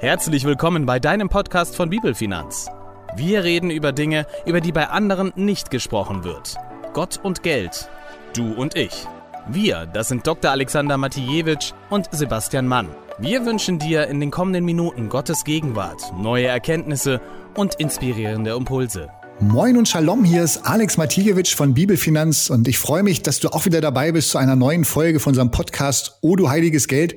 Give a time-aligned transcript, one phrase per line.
[0.00, 2.68] Herzlich willkommen bei deinem Podcast von Bibelfinanz.
[3.16, 6.54] Wir reden über Dinge, über die bei anderen nicht gesprochen wird.
[6.92, 7.90] Gott und Geld.
[8.32, 9.08] Du und ich.
[9.48, 10.52] Wir, das sind Dr.
[10.52, 12.86] Alexander Matijewitsch und Sebastian Mann.
[13.18, 17.20] Wir wünschen dir in den kommenden Minuten Gottes Gegenwart, neue Erkenntnisse
[17.56, 19.10] und inspirierende Impulse.
[19.40, 23.48] Moin und Shalom, hier ist Alex Matijewitsch von Bibelfinanz und ich freue mich, dass du
[23.50, 27.16] auch wieder dabei bist zu einer neuen Folge von unserem Podcast O du heiliges Geld.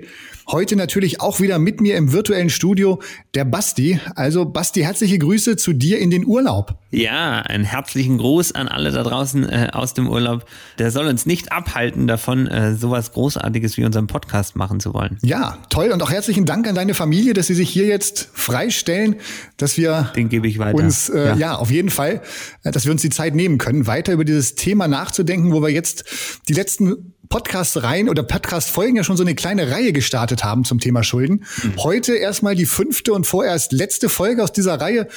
[0.49, 2.99] Heute natürlich auch wieder mit mir im virtuellen Studio
[3.35, 3.99] der Basti.
[4.15, 6.75] Also Basti, herzliche Grüße zu dir in den Urlaub.
[6.89, 10.45] Ja, einen herzlichen Gruß an alle da draußen äh, aus dem Urlaub.
[10.77, 15.17] Der soll uns nicht abhalten davon, äh, sowas Großartiges wie unseren Podcast machen zu wollen.
[15.21, 15.91] Ja, toll.
[15.91, 19.15] Und auch herzlichen Dank an deine Familie, dass sie sich hier jetzt freistellen,
[19.57, 20.77] dass wir Den gebe ich weiter.
[20.77, 21.35] uns, äh, ja.
[21.35, 22.21] ja, auf jeden Fall,
[22.63, 25.69] äh, dass wir uns die Zeit nehmen können, weiter über dieses Thema nachzudenken, wo wir
[25.69, 26.03] jetzt
[26.49, 31.01] die letzten Podcast-Reihen oder Podcast-Folgen ja schon so eine kleine Reihe gestartet haben zum Thema
[31.01, 31.45] Schulden.
[31.63, 31.77] Mhm.
[31.77, 35.07] Heute erstmal die fünfte und vorerst letzte Folge aus dieser Reihe.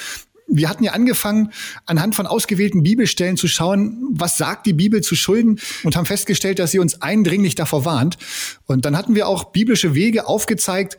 [0.46, 1.50] Wir hatten ja angefangen,
[1.86, 6.60] anhand von ausgewählten Bibelstellen zu schauen, was sagt die Bibel zu Schulden und haben festgestellt,
[6.60, 8.16] dass sie uns eindringlich davor warnt.
[8.66, 10.96] Und dann hatten wir auch biblische Wege aufgezeigt,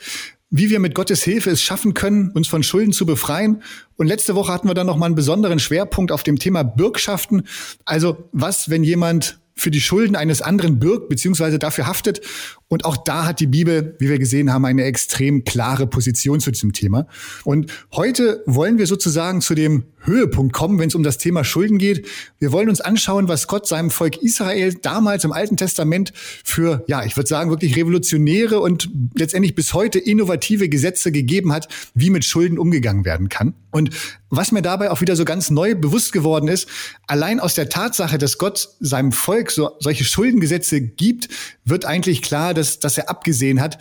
[0.50, 3.64] wie wir mit Gottes Hilfe es schaffen können, uns von Schulden zu befreien.
[3.96, 7.44] Und letzte Woche hatten wir dann noch mal einen besonderen Schwerpunkt auf dem Thema Bürgschaften.
[7.86, 12.22] Also was, wenn jemand für die Schulden eines anderen bürgt beziehungsweise dafür haftet.
[12.68, 16.52] Und auch da hat die Bibel, wie wir gesehen haben, eine extrem klare Position zu
[16.52, 17.08] diesem Thema.
[17.44, 21.78] Und heute wollen wir sozusagen zu dem Höhepunkt kommen, wenn es um das Thema Schulden
[21.78, 22.08] geht.
[22.40, 27.04] Wir wollen uns anschauen, was Gott seinem Volk Israel damals im Alten Testament für, ja,
[27.04, 32.26] ich würde sagen, wirklich revolutionäre und letztendlich bis heute innovative Gesetze gegeben hat, wie mit
[32.26, 33.54] Schulden umgegangen werden kann.
[33.72, 33.90] Und
[34.30, 36.68] was mir dabei auch wieder so ganz neu bewusst geworden ist,
[37.08, 41.30] allein aus der Tatsache, dass Gott seinem Volk so, solche Schuldengesetze gibt,
[41.66, 43.78] wird eigentlich klar, dass, dass er abgesehen hat,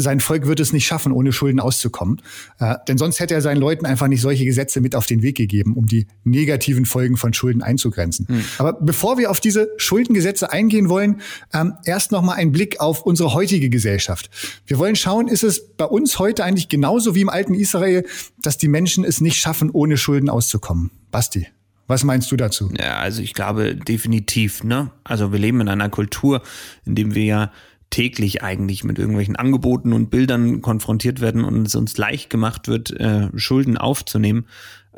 [0.00, 2.22] sein Volk wird es nicht schaffen, ohne Schulden auszukommen.
[2.60, 5.36] Äh, denn sonst hätte er seinen Leuten einfach nicht solche Gesetze mit auf den Weg
[5.36, 8.28] gegeben, um die negativen Folgen von Schulden einzugrenzen.
[8.28, 8.44] Hm.
[8.58, 11.20] Aber bevor wir auf diese Schuldengesetze eingehen wollen,
[11.52, 14.30] ähm, erst noch mal ein Blick auf unsere heutige Gesellschaft.
[14.66, 18.06] Wir wollen schauen, ist es bei uns heute eigentlich genauso wie im alten Israel,
[18.40, 20.92] dass die Menschen es nicht schaffen, ohne Schulden auszukommen?
[21.10, 21.48] Basti.
[21.88, 22.70] Was meinst du dazu?
[22.78, 24.92] Ja, also ich glaube definitiv, ne?
[25.02, 26.42] Also wir leben in einer Kultur,
[26.84, 27.52] in dem wir ja
[27.90, 32.90] täglich eigentlich mit irgendwelchen Angeboten und Bildern konfrontiert werden und es uns leicht gemacht wird,
[32.92, 34.46] äh, Schulden aufzunehmen.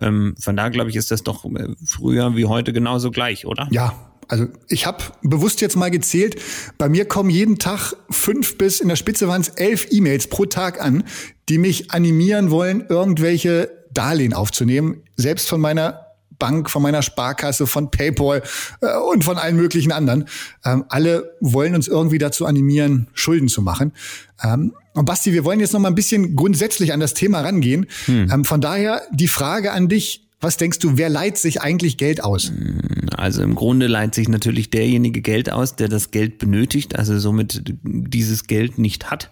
[0.01, 3.69] Ähm, von da glaube ich, ist das doch äh, früher wie heute genauso gleich, oder?
[3.71, 6.41] Ja, also ich habe bewusst jetzt mal gezählt,
[6.78, 10.47] bei mir kommen jeden Tag fünf bis in der Spitze waren es elf E-Mails pro
[10.47, 11.05] Tag an,
[11.49, 15.03] die mich animieren wollen, irgendwelche Darlehen aufzunehmen.
[15.17, 16.07] Selbst von meiner
[16.41, 18.43] Bank, von meiner Sparkasse, von PayPal
[18.81, 20.25] äh, und von allen möglichen anderen.
[20.65, 23.93] Ähm, alle wollen uns irgendwie dazu animieren, Schulden zu machen.
[24.43, 27.87] Ähm, und Basti, wir wollen jetzt noch mal ein bisschen grundsätzlich an das Thema rangehen.
[28.06, 28.28] Hm.
[28.33, 32.25] Ähm, von daher die Frage an dich, was denkst du, wer leiht sich eigentlich Geld
[32.25, 32.49] aus?
[32.49, 37.19] Hm, also im Grunde leiht sich natürlich derjenige Geld aus, der das Geld benötigt, also
[37.19, 39.31] somit dieses Geld nicht hat.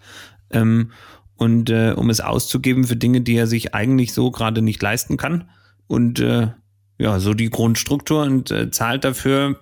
[0.51, 0.93] Ähm,
[1.37, 5.17] und äh, um es auszugeben für Dinge, die er sich eigentlich so gerade nicht leisten
[5.17, 5.49] kann.
[5.87, 6.49] Und äh,
[6.99, 9.61] ja, so die Grundstruktur und äh, zahlt dafür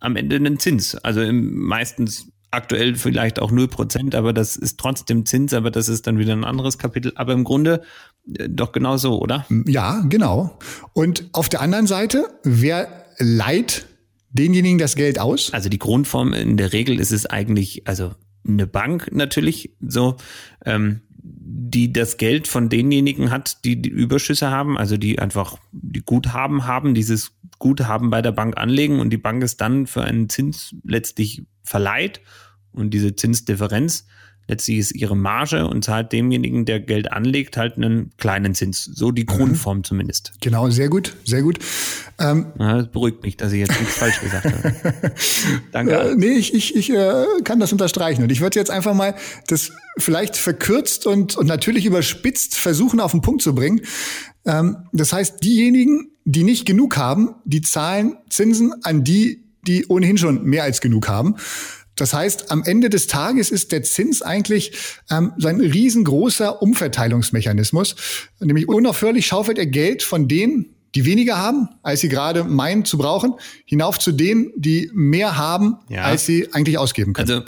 [0.00, 0.94] am Ende einen Zins.
[0.94, 5.88] Also im, meistens aktuell vielleicht auch null Prozent, aber das ist trotzdem Zins, aber das
[5.88, 7.12] ist dann wieder ein anderes Kapitel.
[7.14, 7.82] Aber im Grunde
[8.34, 9.46] äh, doch genau so, oder?
[9.66, 10.58] Ja, genau.
[10.92, 13.86] Und auf der anderen Seite, wer leiht
[14.30, 15.52] denjenigen das Geld aus?
[15.52, 18.12] Also die Grundform in der Regel ist es eigentlich, also
[18.46, 20.16] eine Bank natürlich so,
[20.64, 21.02] ähm,
[21.52, 26.66] die das Geld von denjenigen hat, die die Überschüsse haben, also die einfach die Guthaben
[26.66, 30.76] haben, dieses Guthaben bei der Bank anlegen und die Bank es dann für einen Zins
[30.84, 32.20] letztlich verleiht
[32.72, 34.06] und diese Zinsdifferenz
[34.50, 38.84] letztlich ist ihre Marge und zahlt demjenigen, der Geld anlegt, halt einen kleinen Zins.
[38.84, 39.26] So die mhm.
[39.26, 40.32] Grundform zumindest.
[40.40, 41.58] Genau, sehr gut, sehr gut.
[42.18, 45.12] Ähm, ja, das beruhigt mich, dass ich jetzt nichts falsch gesagt habe.
[45.72, 45.92] Danke.
[45.92, 48.22] Äh, nee, ich, ich, ich äh, kann das unterstreichen.
[48.22, 49.14] Und ich würde jetzt einfach mal
[49.46, 53.82] das vielleicht verkürzt und, und natürlich überspitzt versuchen, auf den Punkt zu bringen.
[54.44, 60.18] Ähm, das heißt, diejenigen, die nicht genug haben, die zahlen Zinsen an die, die ohnehin
[60.18, 61.36] schon mehr als genug haben.
[62.00, 64.72] Das heißt, am Ende des Tages ist der Zins eigentlich
[65.10, 67.96] ähm, so ein riesengroßer Umverteilungsmechanismus.
[68.40, 72.98] Nämlich unaufhörlich schaufelt er Geld von denen, die weniger haben, als sie gerade meinen zu
[72.98, 76.02] brauchen, hinauf zu denen, die mehr haben, ja.
[76.02, 77.30] als sie eigentlich ausgeben können.
[77.30, 77.44] Also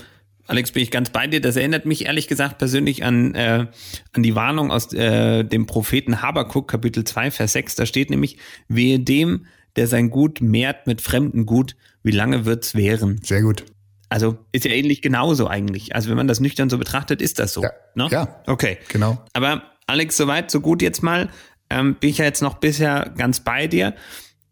[0.46, 1.40] Alex, bin ich ganz bei dir.
[1.40, 3.66] Das erinnert mich ehrlich gesagt persönlich an, äh,
[4.12, 7.76] an die Warnung aus äh, dem Propheten Habakuk, Kapitel 2, Vers 6.
[7.76, 8.36] Da steht nämlich,
[8.68, 9.46] wehe dem,
[9.76, 13.20] der sein Gut mehrt mit fremden Gut, wie lange wird's währen?
[13.22, 13.64] Sehr gut.
[14.12, 15.94] Also ist ja ähnlich genauso eigentlich.
[15.94, 17.62] Also wenn man das nüchtern so betrachtet, ist das so.
[17.62, 17.70] Ja.
[17.94, 18.08] Ne?
[18.10, 18.42] ja.
[18.46, 18.76] Okay.
[18.88, 19.24] Genau.
[19.32, 21.30] Aber Alex, soweit, so gut jetzt mal.
[21.70, 23.94] Ähm, bin ich ja jetzt noch bisher ganz bei dir.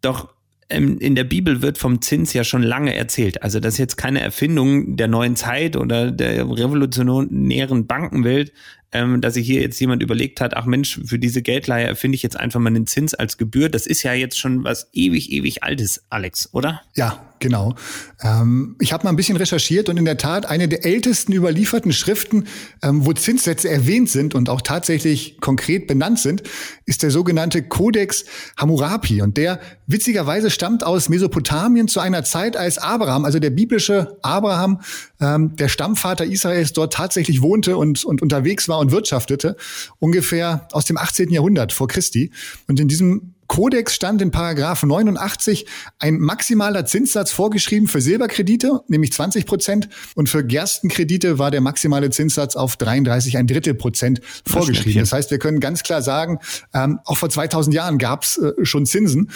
[0.01, 0.33] Doch
[0.71, 3.43] ähm, in der Bibel wird vom Zins ja schon lange erzählt.
[3.43, 8.55] Also das ist jetzt keine Erfindung der neuen Zeit oder der revolutionären Bankenwelt,
[8.93, 12.23] ähm, dass sich hier jetzt jemand überlegt hat, ach Mensch, für diese Geldleihe erfinde ich
[12.23, 13.69] jetzt einfach mal einen Zins als Gebühr.
[13.69, 16.83] Das ist ja jetzt schon was ewig, ewig Altes, Alex, oder?
[16.97, 17.77] Ja, genau.
[18.21, 21.93] Ähm, ich habe mal ein bisschen recherchiert und in der Tat eine der ältesten überlieferten
[21.93, 22.49] Schriften,
[22.83, 26.43] ähm, wo Zinssätze erwähnt sind und auch tatsächlich konkret benannt sind,
[26.85, 28.25] ist der sogenannte Codex
[28.57, 29.23] Hammurapi.
[29.23, 34.81] Und der witzigerweise stammt aus Mesopotamien zu einer Zeit, als Abraham, also der biblische Abraham,
[35.21, 39.57] ähm, der Stammvater Israels, dort tatsächlich wohnte und, und unterwegs war und wirtschaftete,
[39.99, 41.31] ungefähr aus dem 18.
[41.31, 42.31] Jahrhundert vor Christi.
[42.67, 45.67] Und in diesem Kodex stand in Paragraph 89
[45.99, 49.89] ein maximaler Zinssatz vorgeschrieben für Silberkredite, nämlich 20 Prozent.
[50.15, 55.01] Und für Gerstenkredite war der maximale Zinssatz auf 33 ein Drittel Prozent vorgeschrieben.
[55.01, 56.39] Das heißt, wir können ganz klar sagen,
[56.73, 59.33] ähm, auch vor 2000 Jahren gab es äh, schon Zinsen.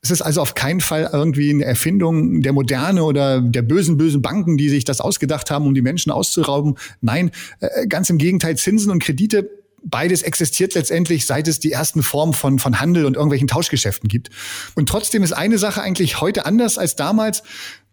[0.00, 4.22] Es ist also auf keinen Fall irgendwie eine Erfindung der Moderne oder der bösen, bösen
[4.22, 6.76] Banken, die sich das ausgedacht haben, um die Menschen auszurauben.
[7.00, 9.50] Nein, äh, ganz im Gegenteil, Zinsen und Kredite
[9.82, 14.30] beides existiert letztendlich, seit es die ersten Formen von, von Handel und irgendwelchen Tauschgeschäften gibt.
[14.74, 17.42] Und trotzdem ist eine Sache eigentlich heute anders als damals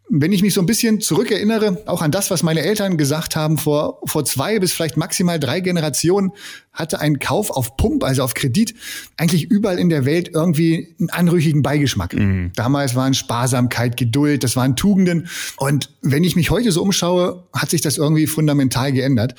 [0.07, 3.57] wenn ich mich so ein bisschen zurückerinnere, auch an das, was meine Eltern gesagt haben,
[3.57, 6.31] vor, vor zwei bis vielleicht maximal drei Generationen
[6.73, 8.75] hatte ein Kauf auf Pump, also auf Kredit,
[9.17, 12.13] eigentlich überall in der Welt irgendwie einen anrüchigen Beigeschmack.
[12.13, 12.51] Mhm.
[12.55, 15.27] Damals waren Sparsamkeit, Geduld, das waren Tugenden.
[15.57, 19.33] Und wenn ich mich heute so umschaue, hat sich das irgendwie fundamental geändert.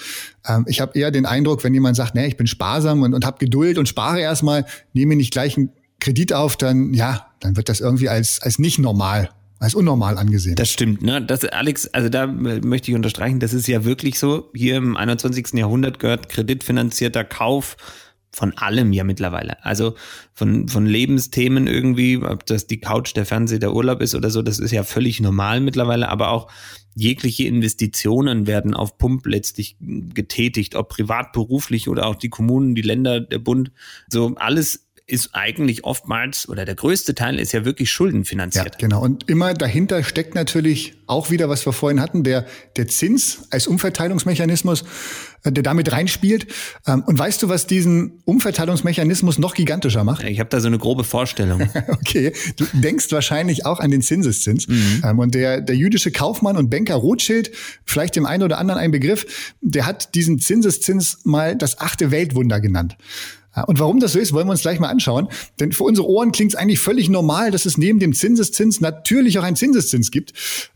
[0.46, 3.24] Ähm, ich habe eher den Eindruck, wenn jemand sagt, nee, ich bin sparsam und, und
[3.24, 5.70] habe Geduld und spare erstmal, nehme nicht gleich einen
[6.00, 10.56] Kredit auf, dann ja, dann wird das irgendwie als, als nicht normal als unnormal angesehen.
[10.56, 11.22] Das stimmt, ne?
[11.22, 14.50] Das, Alex, also da möchte ich unterstreichen, das ist ja wirklich so.
[14.54, 15.54] Hier im 21.
[15.54, 17.76] Jahrhundert gehört kreditfinanzierter Kauf
[18.36, 19.64] von allem ja mittlerweile.
[19.64, 19.94] Also
[20.34, 24.42] von, von Lebensthemen irgendwie, ob das die Couch, der Fernseher, der Urlaub ist oder so,
[24.42, 26.50] das ist ja völlig normal mittlerweile, aber auch
[26.94, 32.82] jegliche Investitionen werden auf Pump letztlich getätigt, ob privat, beruflich oder auch die Kommunen, die
[32.82, 33.72] Länder, der Bund.
[34.08, 38.66] So alles ist eigentlich oftmals oder der größte Teil ist ja wirklich schuldenfinanziert.
[38.66, 39.02] Ja, genau.
[39.02, 42.44] Und immer dahinter steckt natürlich auch wieder, was wir vorhin hatten, der,
[42.76, 44.82] der Zins als Umverteilungsmechanismus,
[45.44, 46.48] äh, der damit reinspielt.
[46.88, 50.24] Ähm, und weißt du, was diesen Umverteilungsmechanismus noch gigantischer macht?
[50.24, 51.70] Ich habe da so eine grobe Vorstellung.
[51.88, 54.66] okay, du denkst wahrscheinlich auch an den Zinseszins.
[54.66, 55.02] Mhm.
[55.04, 57.52] Ähm, und der, der jüdische Kaufmann und Banker Rothschild,
[57.84, 62.60] vielleicht dem einen oder anderen ein Begriff, der hat diesen Zinseszins mal das achte Weltwunder
[62.60, 62.96] genannt.
[63.64, 65.28] Und warum das so ist, wollen wir uns gleich mal anschauen.
[65.60, 69.38] Denn für unsere Ohren klingt es eigentlich völlig normal, dass es neben dem Zinseszins natürlich
[69.38, 70.32] auch einen Zinseszins gibt.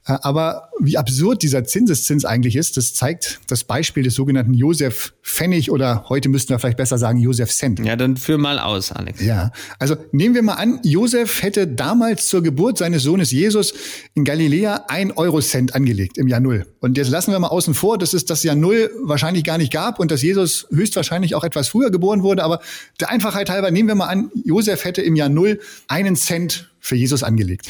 [0.06, 5.12] Äh, aber wie absurd dieser Zinseszins eigentlich ist, das zeigt das Beispiel des sogenannten Josef
[5.22, 7.78] Pfennig oder heute müssten wir vielleicht besser sagen Josef Cent.
[7.84, 9.22] Ja, dann führ mal aus, Alex.
[9.22, 13.72] Ja, also nehmen wir mal an, Josef hätte damals zur Geburt seines Sohnes Jesus
[14.14, 16.66] in Galiläa ein Eurocent angelegt im Jahr Null.
[16.80, 19.72] Und jetzt lassen wir mal außen vor, dass es das Jahr Null wahrscheinlich gar nicht
[19.72, 22.42] gab und dass Jesus höchstwahrscheinlich auch etwas früher geboren wurde.
[22.42, 22.60] Aber
[23.00, 26.96] der Einfachheit halber nehmen wir mal an, Josef hätte im Jahr Null einen Cent für
[26.96, 27.68] Jesus angelegt.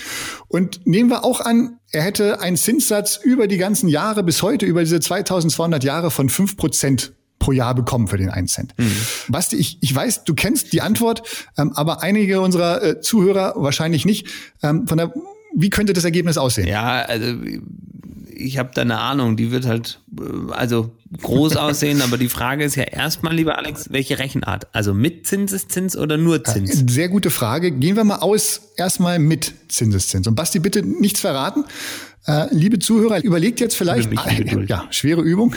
[0.48, 4.66] Und nehmen wir auch an, er hätte einen Zinssatz über die ganzen Jahre bis heute,
[4.66, 8.74] über diese 2200 Jahre von fünf Prozent pro Jahr bekommen für den einen Cent.
[8.76, 8.92] Mhm.
[9.28, 11.22] Basti, ich, ich weiß, du kennst die Antwort,
[11.58, 14.28] ähm, aber einige unserer äh, Zuhörer wahrscheinlich nicht.
[14.62, 15.12] Ähm, von der,
[15.54, 16.68] wie könnte das Ergebnis aussehen?
[16.68, 17.34] Ja, also
[18.40, 20.00] ich habe da eine Ahnung, die wird halt
[20.50, 24.66] also groß aussehen, aber die Frage ist ja erstmal, lieber Alex, welche Rechenart?
[24.74, 26.84] Also mit Zinseszins oder nur Zins?
[26.88, 27.70] Sehr gute Frage.
[27.70, 30.26] Gehen wir mal aus erstmal mit Zinseszins.
[30.26, 31.64] Und Basti, bitte nichts verraten.
[32.26, 34.10] Äh, liebe Zuhörer, überlegt jetzt vielleicht,
[34.68, 35.54] ja, schwere Übung,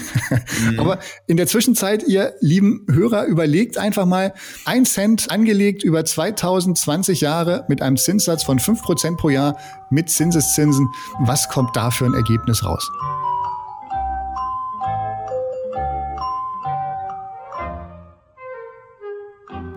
[0.71, 0.79] mhm.
[0.79, 7.19] aber in der Zwischenzeit, ihr lieben Hörer, überlegt einfach mal, ein Cent angelegt über 2020
[7.19, 9.57] Jahre mit einem Zinssatz von fünf Prozent pro Jahr
[9.89, 10.87] mit Zinseszinsen.
[11.19, 12.89] Was kommt da für ein Ergebnis raus?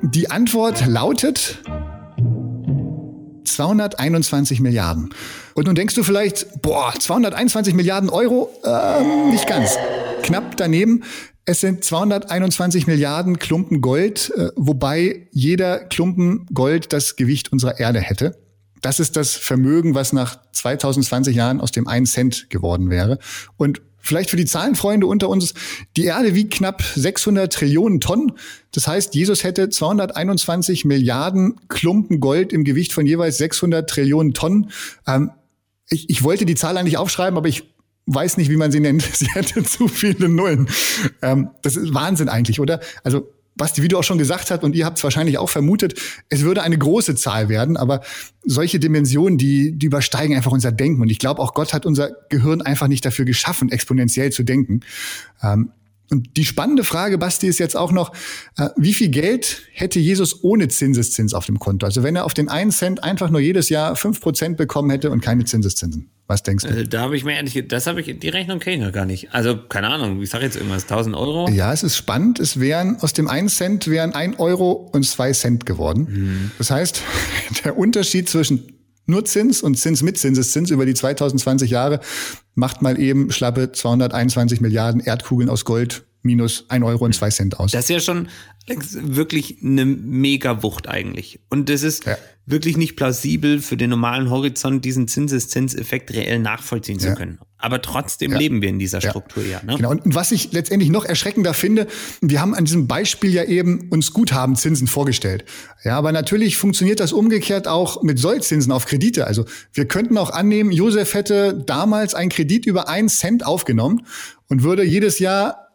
[0.03, 1.63] Die Antwort lautet
[3.57, 5.11] 221 Milliarden.
[5.55, 8.51] Und nun denkst du vielleicht, boah, 221 Milliarden Euro?
[8.63, 9.79] Äh, nicht ganz.
[10.23, 11.05] Knapp daneben.
[11.47, 18.01] Es sind 221 Milliarden Klumpen Gold, äh, wobei jeder Klumpen Gold das Gewicht unserer Erde
[18.01, 18.37] hätte.
[18.83, 23.19] Das ist das Vermögen, was nach 2020 Jahren aus dem 1 Cent geworden wäre.
[23.57, 25.55] Und Vielleicht für die Zahlenfreunde unter uns,
[25.97, 28.33] die Erde wiegt knapp 600 Trillionen Tonnen.
[28.73, 34.71] Das heißt, Jesus hätte 221 Milliarden Klumpen Gold im Gewicht von jeweils 600 Trillionen Tonnen.
[35.07, 35.31] Ähm,
[35.89, 37.65] ich, ich wollte die Zahl eigentlich aufschreiben, aber ich
[38.07, 39.03] weiß nicht, wie man sie nennt.
[39.13, 40.69] Sie hätte zu viele Nullen.
[41.23, 42.81] Ähm, das ist Wahnsinn eigentlich, oder?
[43.03, 45.99] Also Basti, wie du auch schon gesagt hast, und ihr habt es wahrscheinlich auch vermutet,
[46.29, 48.03] es würde eine große Zahl werden, aber
[48.45, 51.03] solche Dimensionen, die, die übersteigen einfach unser Denken.
[51.03, 54.81] Und ich glaube, auch Gott hat unser Gehirn einfach nicht dafür geschaffen, exponentiell zu denken.
[55.43, 55.71] Ähm,
[56.11, 58.13] und die spannende Frage, Basti, ist jetzt auch noch,
[58.57, 61.87] äh, wie viel Geld hätte Jesus ohne Zinseszins auf dem Konto?
[61.87, 65.11] Also wenn er auf den einen Cent einfach nur jedes Jahr fünf Prozent bekommen hätte
[65.11, 66.11] und keine Zinseszinsen.
[66.29, 66.71] Was denkst du?
[66.71, 69.07] Äh, da habe ich mir ehrlich, das habe ich, die Rechnung kenne ich noch gar
[69.07, 69.33] nicht.
[69.33, 71.49] Also keine Ahnung, ich sage jetzt irgendwas, 1000 Euro?
[71.51, 72.41] Ja, es ist spannend.
[72.41, 76.07] Es wären, aus dem einen Cent wären ein Euro und zwei Cent geworden.
[76.09, 76.51] Mhm.
[76.59, 77.03] Das heißt,
[77.65, 78.73] der Unterschied zwischen
[79.07, 82.01] nur Zins und Zins mit Zinseszins über die 2020 Jahre
[82.57, 87.59] macht mal eben schlappe 221 Milliarden Erdkugeln aus Gold minus ein Euro und zwei Cent
[87.59, 87.73] aus.
[87.73, 88.29] Das ist ja schon
[88.67, 91.41] wirklich eine Mega-Wucht eigentlich.
[91.51, 92.19] Und das ist ja.
[92.47, 97.11] wirklich nicht plausibel für den normalen Horizont, diesen Zinseszinseffekt reell nachvollziehen ja.
[97.11, 97.39] zu können.
[97.59, 98.39] Aber trotzdem ja.
[98.39, 99.63] leben wir in dieser Struktur ja.
[99.65, 99.77] Ne?
[99.77, 99.91] Genau.
[99.91, 101.87] Und was ich letztendlich noch erschreckender finde,
[102.21, 105.45] wir haben an diesem Beispiel ja eben uns Guthabenzinsen vorgestellt.
[105.83, 109.27] Ja, aber natürlich funktioniert das umgekehrt auch mit Sollzinsen auf Kredite.
[109.27, 114.07] Also wir könnten auch annehmen, Josef hätte damals einen Kredit über einen Cent aufgenommen
[114.49, 115.66] und würde jedes Jahr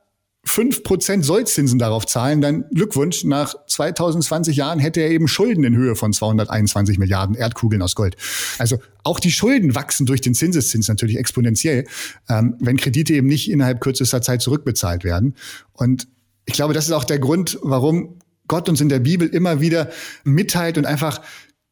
[0.47, 5.95] 5% Sollzinsen darauf zahlen, dann Glückwunsch, nach 2020 Jahren hätte er eben Schulden in Höhe
[5.95, 8.17] von 221 Milliarden Erdkugeln aus Gold.
[8.57, 11.85] Also auch die Schulden wachsen durch den Zinseszins natürlich exponentiell,
[12.27, 15.35] ähm, wenn Kredite eben nicht innerhalb kürzester Zeit zurückbezahlt werden.
[15.73, 16.07] Und
[16.45, 18.17] ich glaube, das ist auch der Grund, warum
[18.47, 19.91] Gott uns in der Bibel immer wieder
[20.23, 21.21] mitteilt und einfach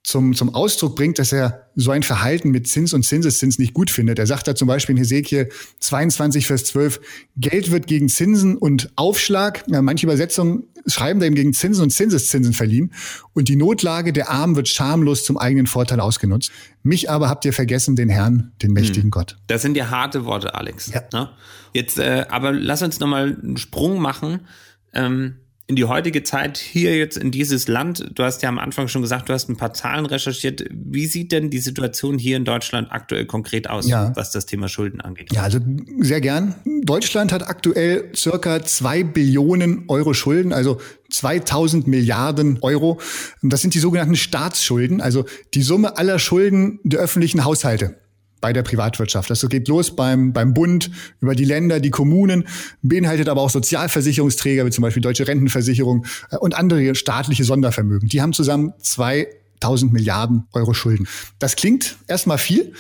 [0.03, 3.91] zum, zum Ausdruck bringt, dass er so ein Verhalten mit Zins und Zinseszins nicht gut
[3.91, 4.17] findet.
[4.17, 7.01] Er sagt da zum Beispiel in Hesekiel 22, Vers 12,
[7.35, 11.89] Geld wird gegen Zinsen und Aufschlag, ja, manche Übersetzungen schreiben da eben gegen Zinsen und
[11.89, 12.93] Zinseszinsen verliehen
[13.33, 16.51] und die Notlage der Armen wird schamlos zum eigenen Vorteil ausgenutzt.
[16.81, 19.11] Mich aber habt ihr vergessen, den Herrn, den mächtigen hm.
[19.11, 19.37] Gott.
[19.47, 20.91] Das sind ja harte Worte, Alex.
[20.93, 21.03] Ja.
[21.13, 21.29] Ne?
[21.73, 24.41] Jetzt, äh, aber lass uns nochmal einen Sprung machen.
[24.93, 25.35] Ähm
[25.69, 28.09] in die heutige Zeit hier jetzt in dieses Land.
[28.15, 30.63] Du hast ja am Anfang schon gesagt, du hast ein paar Zahlen recherchiert.
[30.71, 34.11] Wie sieht denn die Situation hier in Deutschland aktuell konkret aus, ja.
[34.15, 35.31] was das Thema Schulden angeht?
[35.31, 35.59] Ja, also
[35.99, 36.55] sehr gern.
[36.85, 42.99] Deutschland hat aktuell circa zwei Billionen Euro Schulden, also 2000 Milliarden Euro.
[43.43, 47.95] Das sind die sogenannten Staatsschulden, also die Summe aller Schulden der öffentlichen Haushalte
[48.41, 49.29] bei der Privatwirtschaft.
[49.29, 52.47] Das geht los beim, beim Bund, über die Länder, die Kommunen,
[52.81, 58.09] beinhaltet aber auch Sozialversicherungsträger, wie zum Beispiel Deutsche Rentenversicherung äh, und andere staatliche Sondervermögen.
[58.09, 61.07] Die haben zusammen 2000 Milliarden Euro Schulden.
[61.39, 62.73] Das klingt erstmal viel,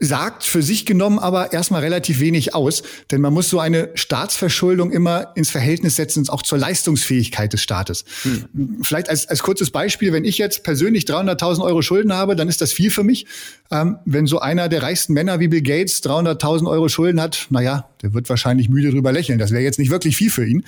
[0.00, 4.92] sagt für sich genommen aber erstmal relativ wenig aus, denn man muss so eine Staatsverschuldung
[4.92, 8.04] immer ins Verhältnis setzen, auch zur Leistungsfähigkeit des Staates.
[8.22, 8.78] Hm.
[8.82, 12.60] Vielleicht als, als kurzes Beispiel, wenn ich jetzt persönlich 300.000 Euro Schulden habe, dann ist
[12.60, 13.26] das viel für mich.
[13.70, 17.88] Ähm, wenn so einer der reichsten Männer wie Bill Gates 300.000 Euro Schulden hat, naja,
[18.02, 19.38] der wird wahrscheinlich müde drüber lächeln.
[19.38, 20.64] Das wäre jetzt nicht wirklich viel für ihn.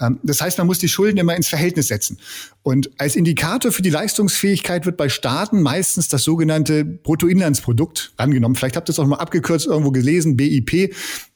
[0.00, 2.18] Ähm, das heißt, man muss die Schulden immer ins Verhältnis setzen.
[2.62, 8.54] Und als Indikator für die Leistungsfähigkeit wird bei Staaten meistens das sogenannte Bruttoinlandsprodukt angenommen.
[8.54, 10.94] Vielleicht habt ihr es auch mal abgekürzt irgendwo gelesen, BIP.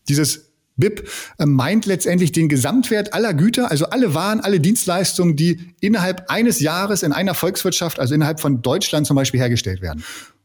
[0.08, 5.74] Dieses BIP äh, meint letztendlich den Gesamtwert aller Güter, also alle Waren, alle Dienstleistungen, die
[5.80, 10.02] innerhalb eines Jahres in einer Volkswirtschaft, also innerhalb von Deutschland zum Beispiel hergestellt werden.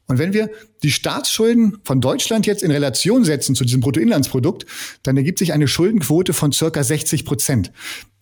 [0.07, 0.49] Und wenn wir
[0.83, 4.65] die Staatsschulden von Deutschland jetzt in Relation setzen zu diesem Bruttoinlandsprodukt,
[5.03, 7.71] dann ergibt sich eine Schuldenquote von circa 60 Prozent.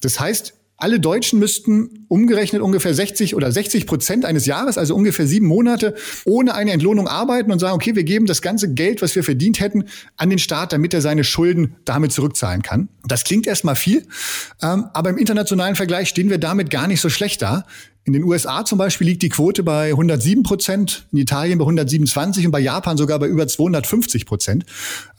[0.01, 5.25] Das heißt, alle Deutschen müssten umgerechnet ungefähr 60 oder 60 Prozent eines Jahres, also ungefähr
[5.25, 9.15] sieben Monate, ohne eine Entlohnung arbeiten und sagen, okay, wir geben das ganze Geld, was
[9.15, 9.85] wir verdient hätten,
[10.17, 12.89] an den Staat, damit er seine Schulden damit zurückzahlen kann.
[13.05, 14.05] Das klingt erstmal viel,
[14.61, 17.65] ähm, aber im internationalen Vergleich stehen wir damit gar nicht so schlecht da.
[18.03, 22.45] In den USA zum Beispiel liegt die Quote bei 107 Prozent, in Italien bei 127
[22.45, 24.65] und bei Japan sogar bei über 250 Prozent.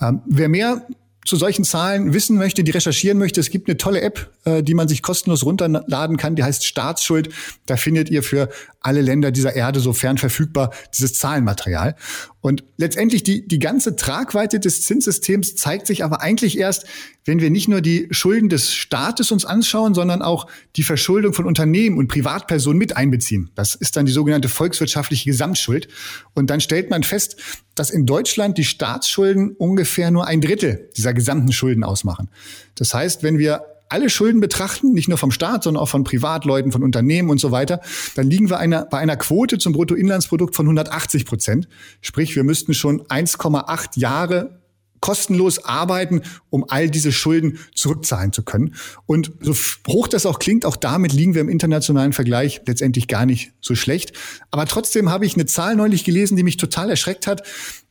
[0.01, 0.87] Ähm, wer mehr
[1.27, 4.75] zu solchen Zahlen wissen möchte, die recherchieren möchte, es gibt eine tolle App, äh, die
[4.75, 7.29] man sich kostenlos runterladen kann, die heißt Staatsschuld.
[7.67, 8.49] Da findet ihr für
[8.81, 11.97] alle Länder dieser Erde, sofern verfügbar, dieses Zahlenmaterial.
[12.47, 16.87] Und letztendlich die, die ganze Tragweite des Zinssystems zeigt sich aber eigentlich erst,
[17.25, 21.45] wenn wir nicht nur die Schulden des Staates uns anschauen, sondern auch die Verschuldung von
[21.45, 23.51] Unternehmen und Privatpersonen mit einbeziehen.
[23.57, 25.89] Das ist dann die sogenannte volkswirtschaftliche Gesamtschuld.
[26.35, 27.35] Und dann stellt man fest,
[27.75, 32.29] dass in Deutschland die Staatsschulden ungefähr nur ein Drittel dieser gesamten Schulden ausmachen.
[32.77, 36.73] Das heißt, wenn wir alle Schulden betrachten, nicht nur vom Staat, sondern auch von Privatleuten,
[36.73, 37.81] von Unternehmen und so weiter,
[38.15, 41.69] dann liegen wir einer, bei einer Quote zum Bruttoinlandsprodukt von 180 Prozent.
[42.01, 44.61] Sprich, wir müssten schon 1,8 Jahre
[45.01, 48.75] kostenlos arbeiten, um all diese Schulden zurückzahlen zu können.
[49.07, 49.55] Und so
[49.87, 53.75] hoch das auch klingt, auch damit liegen wir im internationalen Vergleich letztendlich gar nicht so
[53.75, 54.13] schlecht.
[54.51, 57.43] Aber trotzdem habe ich eine Zahl neulich gelesen, die mich total erschreckt hat,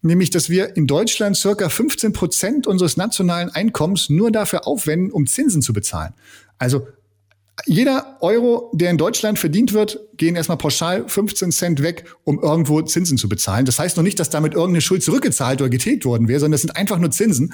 [0.06, 5.28] nämlich, dass wir in Deutschland circa 15 Prozent unseres nationalen Einkommens nur dafür aufwenden, um
[5.28, 6.14] Zinsen zu bezahlen.
[6.58, 6.88] Also
[7.66, 12.82] jeder Euro, der in Deutschland verdient wird, gehen erstmal pauschal 15 Cent weg, um irgendwo
[12.82, 13.66] Zinsen zu bezahlen.
[13.66, 16.62] Das heißt noch nicht, dass damit irgendeine Schuld zurückgezahlt oder getilgt worden wäre, sondern das
[16.62, 17.54] sind einfach nur Zinsen.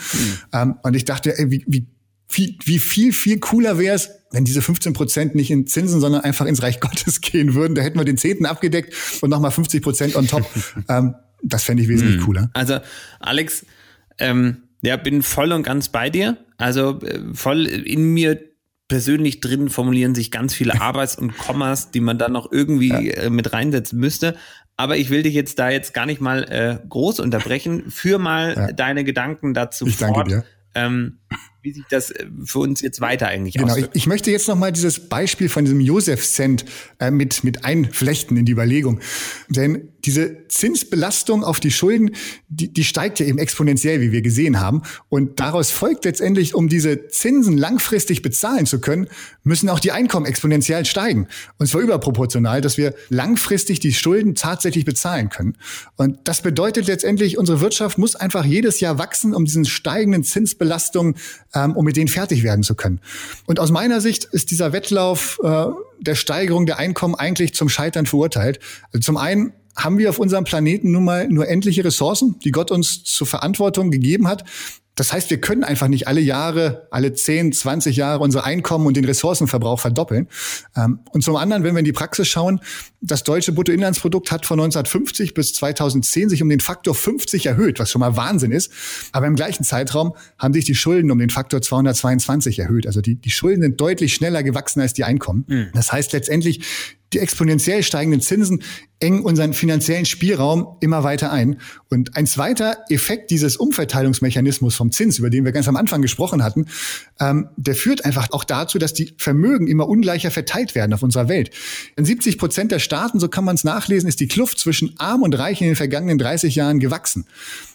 [0.51, 0.75] Mhm.
[0.81, 1.85] Und ich dachte, ey, wie, wie,
[2.29, 6.21] wie, wie viel, viel cooler wäre es, wenn diese 15 Prozent nicht in Zinsen, sondern
[6.21, 7.75] einfach ins Reich Gottes gehen würden.
[7.75, 10.45] Da hätten wir den Zehnten abgedeckt und nochmal 50 Prozent on top.
[10.89, 11.13] ähm,
[11.43, 12.23] das fände ich wesentlich mhm.
[12.23, 12.49] cooler.
[12.53, 12.79] Also,
[13.19, 13.65] Alex,
[14.19, 16.37] ähm, ja, bin voll und ganz bei dir.
[16.57, 18.39] Also äh, voll in mir
[18.87, 23.23] persönlich drin formulieren sich ganz viele Arbeits- und Kommas, die man dann noch irgendwie ja.
[23.23, 24.35] äh, mit reinsetzen müsste.
[24.77, 27.91] Aber ich will dich jetzt da jetzt gar nicht mal äh, groß unterbrechen.
[27.91, 28.71] Führ mal ja.
[28.71, 30.17] deine Gedanken dazu ich fort.
[30.17, 30.43] Danke dir.
[30.73, 31.19] Ähm,
[31.61, 33.95] wie sich das äh, für uns jetzt weiter eigentlich genau, auswirkt.
[33.95, 36.65] Ich, ich möchte jetzt noch mal dieses Beispiel von diesem Josef-Cent
[36.99, 38.99] äh, mit, mit einflechten in die Überlegung.
[39.49, 42.15] Denn diese Zinsbelastung auf die Schulden,
[42.49, 44.81] die, die steigt ja eben exponentiell, wie wir gesehen haben.
[45.09, 49.07] Und daraus folgt letztendlich, um diese Zinsen langfristig bezahlen zu können,
[49.43, 51.27] müssen auch die Einkommen exponentiell steigen.
[51.59, 55.55] Und zwar überproportional, dass wir langfristig die Schulden tatsächlich bezahlen können.
[55.97, 61.15] Und das bedeutet letztendlich, unsere Wirtschaft muss einfach jedes Jahr wachsen, um diesen steigenden Zinsbelastungen
[61.53, 62.99] ähm, um mit denen fertig werden zu können.
[63.45, 65.65] Und aus meiner Sicht ist dieser Wettlauf äh,
[65.99, 68.59] der Steigerung der Einkommen eigentlich zum Scheitern verurteilt.
[68.91, 72.71] Also zum einen haben wir auf unserem Planeten nun mal nur endliche Ressourcen, die Gott
[72.71, 74.43] uns zur Verantwortung gegeben hat.
[74.95, 78.97] Das heißt, wir können einfach nicht alle Jahre, alle 10, 20 Jahre unser Einkommen und
[78.97, 80.27] den Ressourcenverbrauch verdoppeln.
[80.75, 82.59] Ähm, und zum anderen, wenn wir in die Praxis schauen,
[83.01, 87.89] das deutsche Bruttoinlandsprodukt hat von 1950 bis 2010 sich um den Faktor 50 erhöht, was
[87.89, 88.71] schon mal Wahnsinn ist.
[89.11, 92.85] Aber im gleichen Zeitraum haben sich die Schulden um den Faktor 222 erhöht.
[92.85, 95.45] Also die, die Schulden sind deutlich schneller gewachsen als die Einkommen.
[95.47, 95.69] Mhm.
[95.73, 96.61] Das heißt letztendlich,
[97.13, 98.63] die exponentiell steigenden Zinsen
[98.99, 101.59] engen unseren finanziellen Spielraum immer weiter ein.
[101.89, 106.43] Und ein zweiter Effekt dieses Umverteilungsmechanismus vom Zins, über den wir ganz am Anfang gesprochen
[106.43, 106.67] hatten,
[107.19, 111.27] ähm, der führt einfach auch dazu, dass die Vermögen immer ungleicher verteilt werden auf unserer
[111.27, 111.49] Welt.
[111.97, 115.21] In 70 Prozent der Staaten, so kann man es nachlesen, ist die Kluft zwischen Arm
[115.21, 117.25] und Reich in den vergangenen 30 Jahren gewachsen.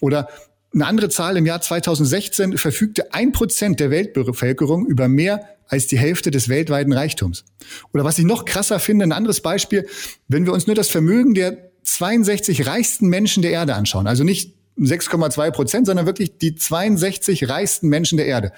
[0.01, 0.29] Oder
[0.75, 5.97] eine andere Zahl im Jahr 2016 verfügte ein Prozent der Weltbevölkerung über mehr als die
[5.97, 7.47] Hälfte des weltweiten Reichtums.
[7.95, 9.87] Oder was ich noch krasser finde, ein anderes Beispiel,
[10.29, 14.55] wenn wir uns nur das Vermögen der 62 reichsten Menschen der Erde anschauen, also nicht
[14.79, 18.53] 6,2 Prozent, sondern wirklich die 62 reichsten Menschen der Erde.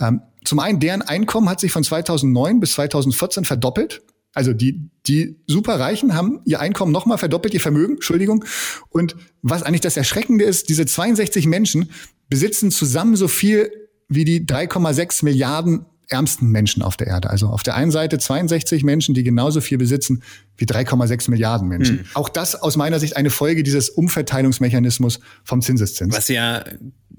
[0.00, 4.02] Ähm, zum einen, deren Einkommen hat sich von 2009 bis 2014 verdoppelt.
[4.34, 8.44] Also die, die Superreichen haben ihr Einkommen nochmal verdoppelt, ihr Vermögen, Entschuldigung.
[8.90, 11.90] Und was eigentlich das Erschreckende ist, diese 62 Menschen
[12.28, 13.70] besitzen zusammen so viel
[14.08, 17.30] wie die 3,6 Milliarden ärmsten Menschen auf der Erde.
[17.30, 20.22] Also auf der einen Seite 62 Menschen, die genauso viel besitzen
[20.56, 22.00] wie 3,6 Milliarden Menschen.
[22.00, 22.06] Hm.
[22.14, 26.14] Auch das aus meiner Sicht eine Folge dieses Umverteilungsmechanismus vom Zinseszins.
[26.14, 26.64] Was ja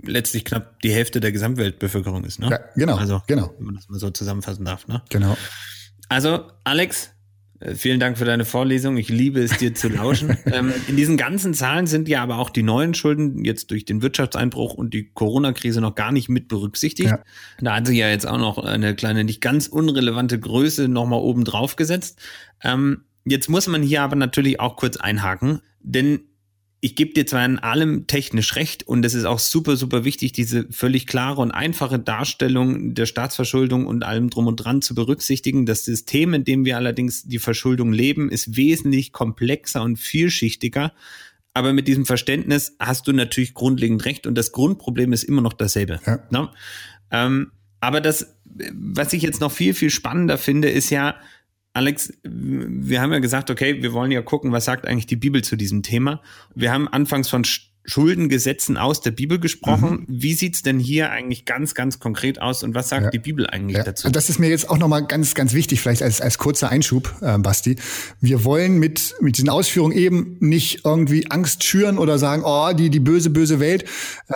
[0.03, 2.49] letztlich knapp die Hälfte der Gesamtweltbevölkerung ist, ne?
[2.51, 2.95] Ja, genau.
[2.95, 3.53] Also, genau.
[3.57, 5.01] wenn man das mal so zusammenfassen darf, ne?
[5.09, 5.35] Genau.
[6.09, 7.15] Also, Alex,
[7.59, 8.97] äh, Vielen Dank für deine Vorlesung.
[8.97, 10.37] Ich liebe es, dir zu lauschen.
[10.45, 14.01] ähm, in diesen ganzen Zahlen sind ja aber auch die neuen Schulden jetzt durch den
[14.01, 17.09] Wirtschaftseinbruch und die Corona-Krise noch gar nicht mit berücksichtigt.
[17.09, 17.19] Ja.
[17.59, 21.45] Da hat sich ja jetzt auch noch eine kleine, nicht ganz unrelevante Größe nochmal oben
[21.45, 22.19] drauf gesetzt.
[22.61, 26.21] Ähm, jetzt muss man hier aber natürlich auch kurz einhaken, denn
[26.81, 30.33] ich gebe dir zwar in allem technisch recht und es ist auch super, super wichtig,
[30.33, 35.65] diese völlig klare und einfache Darstellung der Staatsverschuldung und allem drum und dran zu berücksichtigen.
[35.65, 40.93] Das System, in dem wir allerdings die Verschuldung leben, ist wesentlich komplexer und vielschichtiger.
[41.53, 45.53] Aber mit diesem Verständnis hast du natürlich grundlegend recht und das Grundproblem ist immer noch
[45.53, 45.99] dasselbe.
[46.05, 46.19] Ja.
[46.29, 46.49] Ne?
[47.11, 48.35] Ähm, aber das,
[48.73, 51.15] was ich jetzt noch viel, viel spannender finde, ist ja,
[51.75, 55.43] Alex, wir haben ja gesagt, okay, wir wollen ja gucken, was sagt eigentlich die Bibel
[55.43, 56.21] zu diesem Thema.
[56.55, 57.43] Wir haben anfangs von
[57.83, 60.05] Schuldengesetzen aus der Bibel gesprochen.
[60.07, 60.21] Mhm.
[60.21, 63.09] Wie sieht's denn hier eigentlich ganz, ganz konkret aus und was sagt ja.
[63.11, 63.83] die Bibel eigentlich ja.
[63.83, 64.09] dazu?
[64.09, 67.37] Das ist mir jetzt auch nochmal ganz, ganz wichtig, vielleicht als, als kurzer Einschub, äh,
[67.37, 67.75] Basti.
[68.21, 72.89] Wir wollen mit, mit diesen Ausführungen eben nicht irgendwie Angst schüren oder sagen, oh, die,
[72.89, 73.83] die böse, böse Welt,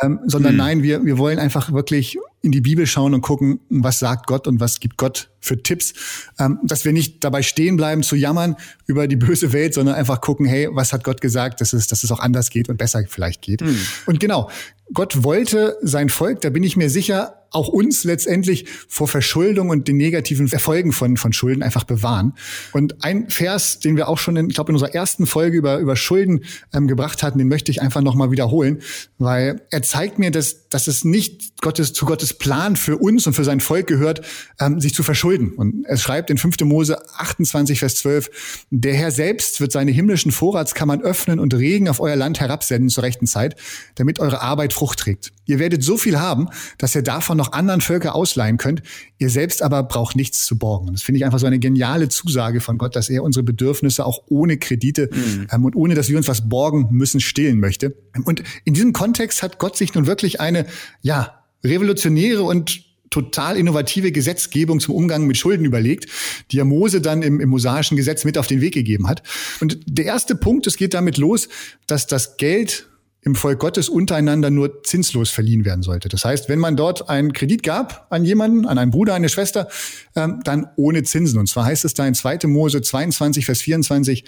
[0.01, 0.57] ähm, sondern mhm.
[0.57, 4.47] nein, wir, wir wollen einfach wirklich in die Bibel schauen und gucken, was sagt Gott
[4.47, 5.93] und was gibt Gott für Tipps,
[6.39, 10.21] ähm, dass wir nicht dabei stehen bleiben zu jammern über die böse Welt, sondern einfach
[10.21, 13.03] gucken, hey, was hat Gott gesagt, dass es, dass es auch anders geht und besser
[13.07, 13.61] vielleicht geht.
[13.61, 13.77] Mhm.
[14.05, 14.49] Und genau,
[14.93, 19.87] Gott wollte sein Volk, da bin ich mir sicher, auch uns letztendlich vor Verschuldung und
[19.87, 22.33] den negativen Erfolgen von, von Schulden einfach bewahren.
[22.73, 25.77] Und ein Vers, den wir auch schon, in, ich glaube, in unserer ersten Folge über,
[25.77, 28.81] über Schulden ähm, gebracht hatten, den möchte ich einfach nochmal wiederholen,
[29.17, 33.33] weil er zeigt mir, dass, dass es nicht Gottes, zu Gottes Plan für uns und
[33.33, 34.21] für sein Volk gehört,
[34.59, 35.53] ähm, sich zu verschulden Schulden.
[35.53, 36.61] Und es schreibt in 5.
[36.61, 41.99] Mose 28, Vers 12, der Herr selbst wird seine himmlischen Vorratskammern öffnen und Regen auf
[41.99, 43.55] euer Land herabsenden zur rechten Zeit,
[43.95, 45.31] damit eure Arbeit Frucht trägt.
[45.45, 48.83] Ihr werdet so viel haben, dass ihr davon noch anderen Völker ausleihen könnt.
[49.17, 50.91] Ihr selbst aber braucht nichts zu borgen.
[50.91, 54.21] Das finde ich einfach so eine geniale Zusage von Gott, dass er unsere Bedürfnisse auch
[54.27, 55.47] ohne Kredite mhm.
[55.51, 57.95] ähm, und ohne, dass wir uns was borgen müssen, stillen möchte.
[58.25, 60.67] Und in diesem Kontext hat Gott sich nun wirklich eine,
[61.01, 66.07] ja, revolutionäre und total innovative Gesetzgebung zum Umgang mit Schulden überlegt,
[66.51, 69.23] die ja Mose dann im, im mosaischen Gesetz mit auf den Weg gegeben hat.
[69.59, 71.49] Und der erste Punkt, es geht damit los,
[71.87, 72.87] dass das Geld
[73.21, 76.07] im Volk Gottes untereinander nur zinslos verliehen werden sollte.
[76.09, 79.67] Das heißt, wenn man dort einen Kredit gab an jemanden, an einen Bruder, eine Schwester,
[80.15, 81.39] ähm, dann ohne Zinsen.
[81.39, 82.47] Und zwar heißt es da in 2.
[82.47, 84.23] Mose 22, Vers 24,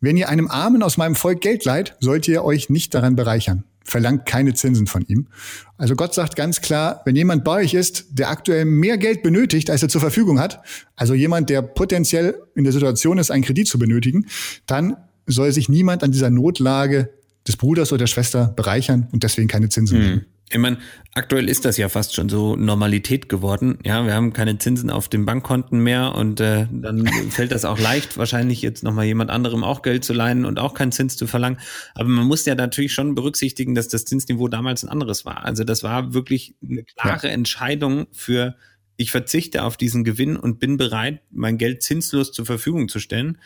[0.00, 3.64] wenn ihr einem Armen aus meinem Volk Geld leiht, sollt ihr euch nicht daran bereichern
[3.84, 5.28] verlangt keine Zinsen von ihm.
[5.76, 9.70] Also Gott sagt ganz klar, wenn jemand bei euch ist, der aktuell mehr Geld benötigt,
[9.70, 10.62] als er zur Verfügung hat,
[10.96, 14.26] also jemand, der potenziell in der Situation ist, einen Kredit zu benötigen,
[14.66, 17.10] dann soll sich niemand an dieser Notlage
[17.46, 20.24] des Bruders oder der Schwester bereichern und deswegen keine Zinsen mhm.
[20.50, 20.78] Ich meine,
[21.14, 23.78] aktuell ist das ja fast schon so Normalität geworden.
[23.82, 27.78] Ja, wir haben keine Zinsen auf den Bankkonten mehr und äh, dann fällt das auch
[27.78, 31.26] leicht, wahrscheinlich jetzt nochmal jemand anderem auch Geld zu leihen und auch keinen Zins zu
[31.26, 31.58] verlangen.
[31.94, 35.44] Aber man muss ja natürlich schon berücksichtigen, dass das Zinsniveau damals ein anderes war.
[35.44, 37.32] Also das war wirklich eine klare ja.
[37.32, 38.54] Entscheidung für
[38.96, 43.38] ich verzichte auf diesen Gewinn und bin bereit, mein Geld zinslos zur Verfügung zu stellen.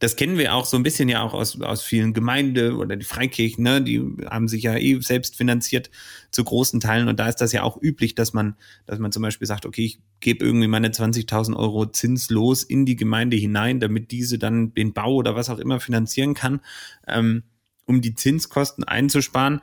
[0.00, 3.04] Das kennen wir auch so ein bisschen ja auch aus, aus vielen Gemeinden oder die
[3.04, 3.80] Freikirchen, ne?
[3.82, 5.90] die haben sich ja eh selbst finanziert
[6.32, 9.22] zu großen Teilen und da ist das ja auch üblich, dass man, dass man zum
[9.22, 14.10] Beispiel sagt, okay, ich gebe irgendwie meine 20.000 Euro zinslos in die Gemeinde hinein, damit
[14.10, 16.60] diese dann den Bau oder was auch immer finanzieren kann,
[17.06, 17.44] ähm,
[17.86, 19.60] um die Zinskosten einzusparen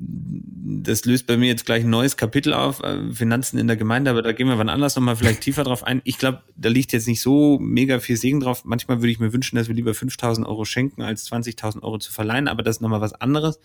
[0.00, 4.10] das löst bei mir jetzt gleich ein neues Kapitel auf, äh, Finanzen in der Gemeinde,
[4.10, 6.00] aber da gehen wir wann anders nochmal vielleicht tiefer drauf ein.
[6.04, 8.64] Ich glaube, da liegt jetzt nicht so mega viel Segen drauf.
[8.64, 12.12] Manchmal würde ich mir wünschen, dass wir lieber 5000 Euro schenken, als 20.000 Euro zu
[12.12, 13.58] verleihen, aber das ist nochmal was anderes.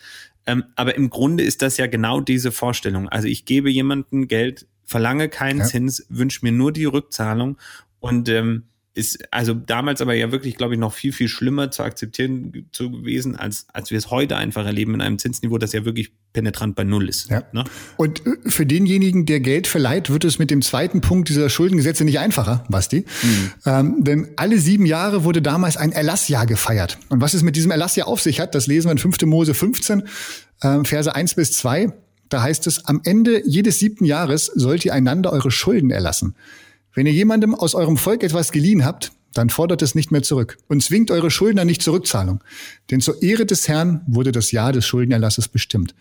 [0.46, 3.10] Ähm, aber im Grunde ist das ja genau diese Vorstellung.
[3.10, 5.66] Also ich gebe jemandem Geld, verlange keinen ja.
[5.66, 7.58] Zins, wünsche mir nur die Rückzahlung
[8.00, 8.64] und ähm,
[8.96, 12.92] ist also damals aber ja wirklich, glaube ich, noch viel, viel schlimmer zu akzeptieren zu
[12.92, 16.76] gewesen, als, als wir es heute einfach erleben in einem Zinsniveau, das ja wirklich penetrant
[16.76, 17.30] bei Null ist.
[17.30, 17.44] Ja.
[17.54, 17.64] Ne?
[17.98, 22.06] Und äh, für denjenigen, der Geld verleiht, wird es mit dem zweiten Punkt dieser Schuldengesetze
[22.06, 23.06] nicht einfacher, Basti.
[23.24, 23.52] Mhm.
[23.66, 27.00] Ähm, denn alle sieben Jahre wurde damals ein Erlassjahr gefeiert.
[27.10, 29.24] Und was es mit diesem Erlassjahr auf sich hat, das lesen wir in 5.
[29.24, 30.04] Mose 15,
[30.62, 31.92] äh, Verse 1 bis 2.
[32.30, 36.36] Da heißt es, am Ende jedes siebten Jahres sollt ihr einander eure Schulden erlassen.
[36.94, 40.58] Wenn ihr jemandem aus eurem Volk etwas geliehen habt, dann fordert es nicht mehr zurück
[40.68, 42.44] und zwingt eure Schuldner nicht zur Rückzahlung.
[42.92, 45.96] Denn zur Ehre des Herrn wurde das Jahr des Schuldenerlasses bestimmt.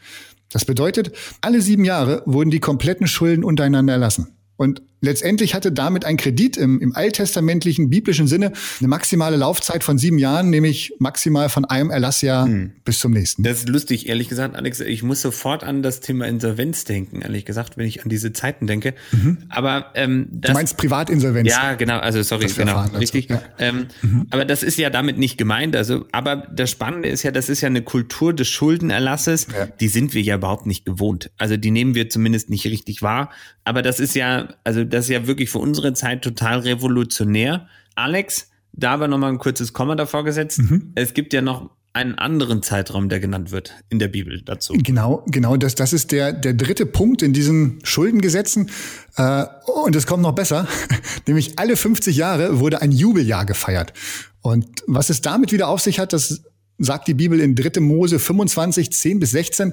[0.51, 4.35] Das bedeutet, alle sieben Jahre wurden die kompletten Schulden untereinander erlassen.
[4.57, 9.99] Und letztendlich hatte damit ein Kredit im, im alttestamentlichen biblischen Sinne eine maximale Laufzeit von
[9.99, 12.73] sieben Jahren, nämlich maximal von einem Erlassjahr hm.
[12.85, 13.43] bis zum nächsten.
[13.43, 14.81] Das ist lustig, ehrlich gesagt, Alex.
[14.81, 18.67] Ich muss sofort an das Thema Insolvenz denken, ehrlich gesagt, wenn ich an diese Zeiten
[18.67, 18.95] denke.
[19.11, 19.39] Mhm.
[19.49, 21.49] Aber ähm, das, du meinst Privatinsolvenz?
[21.49, 21.99] Ja, genau.
[21.99, 23.29] Also sorry, genau, richtig.
[23.29, 23.43] Ja.
[23.59, 24.27] Ähm, mhm.
[24.31, 25.77] Aber das ist ja damit nicht gemeint.
[25.77, 29.49] Also, aber das Spannende ist ja, das ist ja eine Kultur des Schuldenerlasses.
[29.53, 29.67] Ja.
[29.67, 31.31] Die sind wir ja überhaupt nicht gewohnt.
[31.39, 33.31] Also die nehmen wir zumindest nicht richtig wahr.
[33.65, 37.67] Aber das ist ja, also das ist ja wirklich für unsere Zeit total revolutionär.
[37.95, 40.59] Alex, da aber nochmal ein kurzes Komma davor gesetzt.
[40.59, 40.93] Mhm.
[40.95, 44.75] Es gibt ja noch einen anderen Zeitraum, der genannt wird in der Bibel dazu.
[44.77, 45.57] Genau, genau.
[45.57, 48.71] Das, das ist der, der dritte Punkt in diesen Schuldengesetzen.
[49.17, 49.45] Äh,
[49.85, 50.67] und es kommt noch besser.
[51.27, 53.95] Nämlich alle 50 Jahre wurde ein Jubeljahr gefeiert.
[54.43, 56.43] Und was es damit wieder auf sich hat, das
[56.79, 57.81] sagt die Bibel in 3.
[57.81, 59.73] Mose 25, 10 bis 16.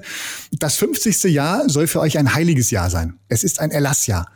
[0.52, 1.24] Das 50.
[1.24, 3.18] Jahr soll für euch ein heiliges Jahr sein.
[3.28, 4.30] Es ist ein Erlassjahr.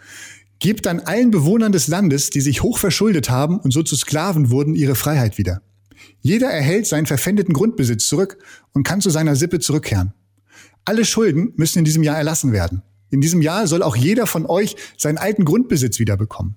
[0.64, 4.50] Gebt dann allen Bewohnern des Landes, die sich hoch verschuldet haben und so zu Sklaven
[4.50, 5.60] wurden, ihre Freiheit wieder.
[6.22, 8.38] Jeder erhält seinen verpfändeten Grundbesitz zurück
[8.72, 10.14] und kann zu seiner Sippe zurückkehren.
[10.86, 12.80] Alle Schulden müssen in diesem Jahr erlassen werden.
[13.10, 16.54] In diesem Jahr soll auch jeder von euch seinen alten Grundbesitz wiederbekommen.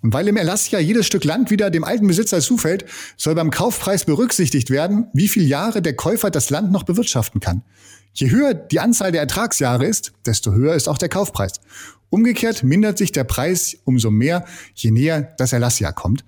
[0.00, 2.84] Und weil im Erlassjahr jedes Stück Land wieder dem alten Besitzer zufällt,
[3.16, 7.64] soll beim Kaufpreis berücksichtigt werden, wie viele Jahre der Käufer das Land noch bewirtschaften kann.
[8.12, 11.54] Je höher die Anzahl der Ertragsjahre ist, desto höher ist auch der Kaufpreis.
[12.10, 16.24] Umgekehrt mindert sich der Preis umso mehr, je näher das Erlassjahr kommt.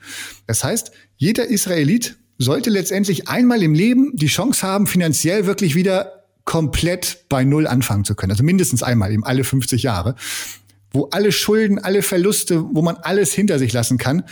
[0.46, 6.24] Das heißt, jeder Israelit sollte letztendlich einmal im Leben die Chance haben, finanziell wirklich wieder
[6.44, 8.32] komplett bei Null anfangen zu können.
[8.32, 10.14] Also mindestens einmal, eben alle 50 Jahre
[10.96, 14.24] wo alle Schulden, alle Verluste, wo man alles hinter sich lassen kann,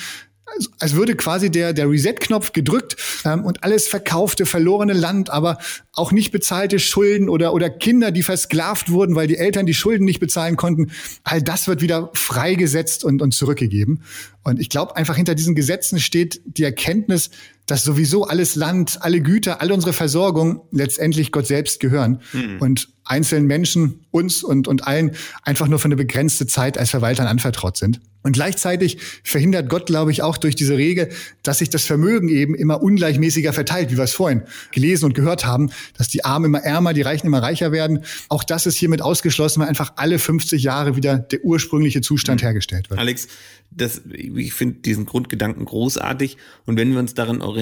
[0.47, 5.59] als, als würde quasi der, der Reset-Knopf gedrückt ähm, und alles verkaufte, verlorene Land, aber
[5.93, 10.05] auch nicht bezahlte Schulden oder, oder Kinder, die versklavt wurden, weil die Eltern die Schulden
[10.05, 10.91] nicht bezahlen konnten,
[11.23, 14.03] all das wird wieder freigesetzt und, und zurückgegeben.
[14.43, 17.31] Und ich glaube, einfach hinter diesen Gesetzen steht die Erkenntnis,
[17.67, 22.59] dass sowieso alles Land, alle Güter, alle unsere Versorgung letztendlich Gott selbst gehören mhm.
[22.61, 27.27] und einzelnen Menschen, uns und, und allen einfach nur für eine begrenzte Zeit als Verwaltern
[27.27, 28.01] anvertraut sind.
[28.23, 31.11] Und gleichzeitig verhindert Gott, glaube ich, auch durch diese Regel,
[31.43, 35.45] dass sich das Vermögen eben immer ungleichmäßiger verteilt, wie wir es vorhin gelesen und gehört
[35.45, 38.03] haben, dass die Armen immer ärmer, die Reichen immer reicher werden.
[38.31, 42.47] Auch das ist hiermit ausgeschlossen, weil einfach alle 50 Jahre wieder der ursprüngliche Zustand mhm.
[42.47, 42.99] hergestellt wird.
[42.99, 43.29] Alex,
[43.71, 46.39] das, ich finde diesen Grundgedanken großartig.
[46.65, 47.54] Und wenn wir uns daran orientieren,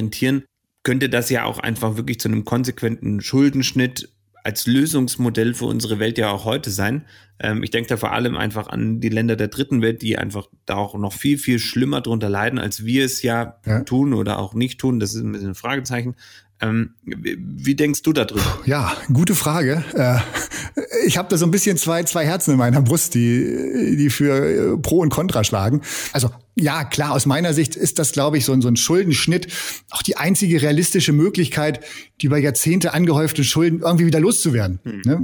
[0.83, 4.09] könnte das ja auch einfach wirklich zu einem konsequenten Schuldenschnitt
[4.45, 7.05] als Lösungsmodell für unsere Welt ja auch heute sein.
[7.39, 10.49] Ähm, ich denke da vor allem einfach an die Länder der dritten Welt, die einfach
[10.67, 13.81] da auch noch viel, viel schlimmer drunter leiden, als wir es ja, ja.
[13.85, 14.99] tun oder auch nicht tun.
[14.99, 16.17] Das ist ein bisschen ein Fragezeichen.
[16.63, 18.61] Ähm, wie denkst du darüber?
[18.65, 19.85] Ja, gute Frage.
[19.95, 20.19] Äh,
[21.05, 24.75] ich habe da so ein bisschen zwei, zwei Herzen in meiner Brust, die, die für
[24.75, 25.83] äh, Pro und Contra schlagen.
[26.13, 29.49] Also ja, klar, aus meiner Sicht ist das, glaube ich, so ein, so ein Schuldenschnitt
[29.91, 31.81] auch die einzige realistische Möglichkeit,
[32.21, 34.79] die über Jahrzehnte angehäufte Schulden irgendwie wieder loszuwerden.
[34.85, 35.03] Hm.
[35.05, 35.21] Ne?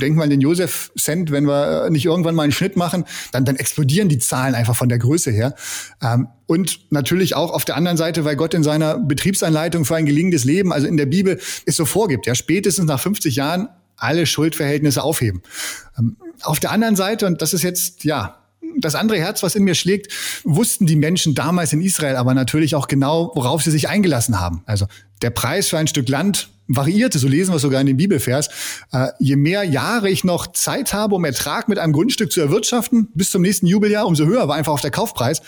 [0.00, 3.44] Denk mal an den Josef Cent, wenn wir nicht irgendwann mal einen Schnitt machen, dann,
[3.44, 5.54] dann explodieren die Zahlen einfach von der Größe her.
[6.02, 10.06] Ähm, und natürlich auch auf der anderen Seite, weil Gott in seiner Betriebsanleitung für ein
[10.06, 12.26] gelingendes Leben, also in der Bibel, es so vorgibt.
[12.26, 15.42] Ja, spätestens nach 50 Jahren alle Schuldverhältnisse aufheben.
[15.98, 18.39] Ähm, auf der anderen Seite, und das ist jetzt, ja,
[18.78, 20.12] das andere Herz, was in mir schlägt,
[20.44, 24.62] wussten die Menschen damals in Israel aber natürlich auch genau, worauf sie sich eingelassen haben.
[24.66, 24.86] Also
[25.22, 28.48] der Preis für ein Stück Land variierte, so lesen wir es sogar in dem Bibelvers.
[28.92, 33.08] Äh, je mehr Jahre ich noch Zeit habe, um Ertrag mit einem Grundstück zu erwirtschaften,
[33.14, 35.42] bis zum nächsten Jubeljahr, umso höher war einfach auch der Kaufpreis.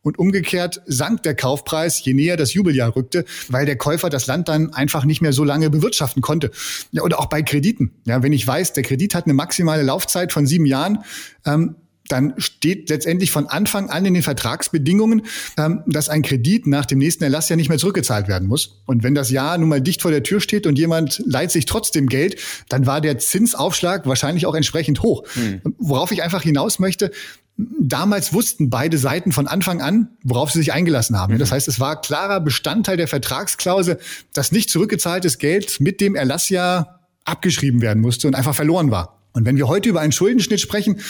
[0.00, 4.48] Und umgekehrt sank der Kaufpreis, je näher das Jubeljahr rückte, weil der Käufer das Land
[4.48, 6.52] dann einfach nicht mehr so lange bewirtschaften konnte.
[6.92, 7.90] Ja, oder auch bei Krediten.
[8.06, 11.00] Ja, wenn ich weiß, der Kredit hat eine maximale Laufzeit von sieben Jahren,
[11.44, 11.74] ähm,
[12.08, 15.22] dann steht letztendlich von Anfang an in den Vertragsbedingungen,
[15.56, 18.80] ähm, dass ein Kredit nach dem nächsten Erlass ja nicht mehr zurückgezahlt werden muss.
[18.86, 21.66] Und wenn das Jahr nun mal dicht vor der Tür steht und jemand leiht sich
[21.66, 25.24] trotzdem Geld, dann war der Zinsaufschlag wahrscheinlich auch entsprechend hoch.
[25.34, 25.60] Mhm.
[25.78, 27.10] Worauf ich einfach hinaus möchte,
[27.58, 31.34] damals wussten beide Seiten von Anfang an, worauf sie sich eingelassen haben.
[31.34, 31.38] Mhm.
[31.38, 33.98] Das heißt, es war klarer Bestandteil der Vertragsklausel,
[34.32, 39.18] dass nicht zurückgezahltes Geld mit dem Erlassjahr abgeschrieben werden musste und einfach verloren war.
[39.32, 41.00] Und wenn wir heute über einen Schuldenschnitt sprechen,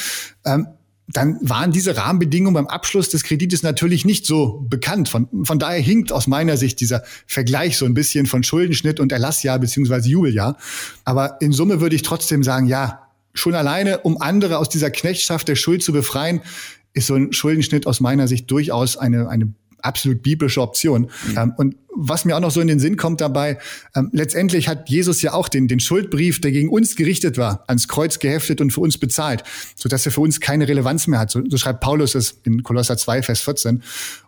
[0.44, 0.66] ähm,
[1.10, 5.08] dann waren diese Rahmenbedingungen beim Abschluss des Kredites natürlich nicht so bekannt.
[5.08, 9.10] Von, von daher hinkt aus meiner Sicht dieser Vergleich so ein bisschen von Schuldenschnitt und
[9.10, 10.58] Erlassjahr beziehungsweise Jubeljahr.
[11.04, 15.48] Aber in Summe würde ich trotzdem sagen, ja, schon alleine, um andere aus dieser Knechtschaft
[15.48, 16.42] der Schuld zu befreien,
[16.92, 21.10] ist so ein Schuldenschnitt aus meiner Sicht durchaus eine, eine absolut biblische Option.
[21.28, 21.38] Mhm.
[21.38, 23.58] Ähm, und was mir auch noch so in den Sinn kommt dabei,
[23.94, 27.88] ähm, letztendlich hat Jesus ja auch den, den Schuldbrief, der gegen uns gerichtet war, ans
[27.88, 29.42] Kreuz geheftet und für uns bezahlt,
[29.74, 31.30] sodass er für uns keine Relevanz mehr hat.
[31.30, 33.82] So, so schreibt Paulus es in Kolosser 2, Vers 14.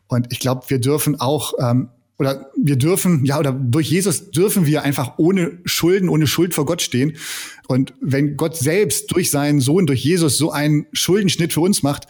[0.09, 4.67] Und ich glaube, wir dürfen auch ähm, oder wir dürfen, ja, oder durch Jesus dürfen
[4.67, 7.17] wir einfach ohne Schulden, ohne Schuld vor Gott stehen.
[7.67, 12.07] Und wenn Gott selbst durch seinen Sohn, durch Jesus so einen Schuldenschnitt für uns macht,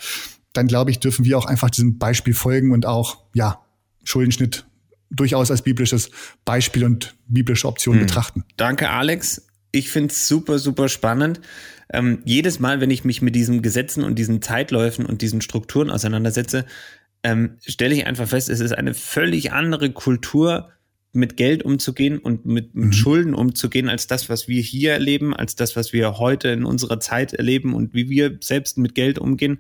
[0.53, 3.61] dann glaube ich, dürfen wir auch einfach diesem Beispiel folgen und auch, ja,
[4.05, 4.67] Schuldenschnitt
[5.11, 6.11] durchaus als biblisches
[6.45, 8.07] Beispiel und biblische Option hm.
[8.07, 8.45] betrachten.
[8.57, 9.47] Danke, Alex.
[9.73, 11.41] Ich finde es super, super spannend.
[11.93, 15.91] Ähm, jedes Mal, wenn ich mich mit diesen Gesetzen und diesen Zeitläufen und diesen Strukturen
[15.91, 16.65] auseinandersetze,
[17.23, 20.71] ähm, stelle ich einfach fest, es ist eine völlig andere Kultur,
[21.13, 22.93] mit Geld umzugehen und mit, mit mhm.
[22.93, 27.01] Schulden umzugehen, als das, was wir hier erleben, als das, was wir heute in unserer
[27.01, 29.59] Zeit erleben und wie wir selbst mit Geld umgehen.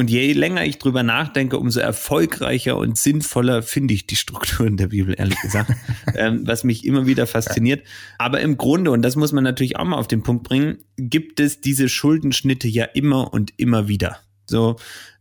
[0.00, 4.86] Und je länger ich drüber nachdenke, umso erfolgreicher und sinnvoller finde ich die Strukturen der
[4.86, 5.74] Bibel, ehrlich gesagt,
[6.14, 7.86] ähm, was mich immer wieder fasziniert.
[8.16, 11.38] Aber im Grunde, und das muss man natürlich auch mal auf den Punkt bringen, gibt
[11.38, 14.20] es diese Schuldenschnitte ja immer und immer wieder.
[14.46, 14.76] So,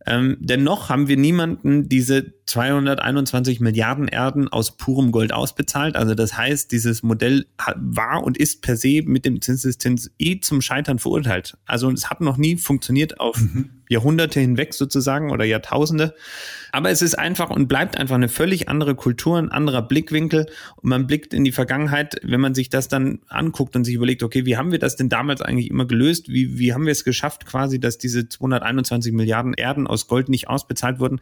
[0.09, 5.95] ähm, dennoch haben wir niemanden diese 221 Milliarden Erden aus purem Gold ausbezahlt.
[5.95, 7.45] Also das heißt, dieses Modell
[7.75, 11.57] war und ist per se mit dem Zinseszins eh zum Scheitern verurteilt.
[11.67, 13.69] Also es hat noch nie funktioniert auf mhm.
[13.87, 16.15] Jahrhunderte hinweg sozusagen oder Jahrtausende.
[16.71, 20.45] Aber es ist einfach und bleibt einfach eine völlig andere Kultur, ein anderer Blickwinkel.
[20.75, 24.21] Und man blickt in die Vergangenheit, wenn man sich das dann anguckt und sich überlegt,
[24.21, 26.29] okay, wie haben wir das denn damals eigentlich immer gelöst?
[26.29, 30.47] Wie, wie haben wir es geschafft, quasi, dass diese 221 Milliarden Erden aus Gold nicht
[30.47, 31.19] ausbezahlt wurden?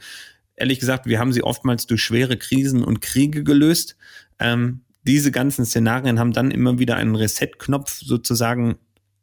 [0.56, 3.96] Ehrlich gesagt, wir haben sie oftmals durch schwere Krisen und Kriege gelöst.
[4.40, 8.78] Ähm, diese ganzen Szenarien haben dann immer wieder einen Reset-Knopf sozusagen